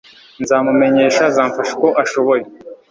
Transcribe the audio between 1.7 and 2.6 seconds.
uko ashoboye